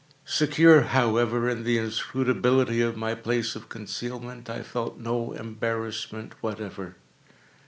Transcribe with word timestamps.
Secure, 0.25 0.81
however, 0.81 1.47
in 1.47 1.63
the 1.63 1.77
inscrutability 1.77 2.81
of 2.81 2.97
my 2.97 3.13
place 3.13 3.55
of 3.55 3.69
concealment, 3.69 4.49
I 4.49 4.63
felt 4.63 4.97
no 4.97 5.33
embarrassment 5.33 6.33
whatever. 6.41 6.95